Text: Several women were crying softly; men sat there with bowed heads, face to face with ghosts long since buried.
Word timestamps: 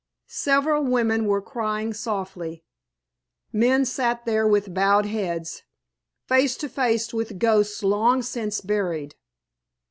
Several 0.29 0.83
women 0.83 1.27
were 1.27 1.43
crying 1.43 1.93
softly; 1.93 2.63
men 3.53 3.85
sat 3.85 4.25
there 4.25 4.47
with 4.47 4.73
bowed 4.73 5.05
heads, 5.05 5.61
face 6.27 6.57
to 6.57 6.69
face 6.69 7.13
with 7.13 7.37
ghosts 7.37 7.83
long 7.83 8.23
since 8.23 8.61
buried. 8.61 9.13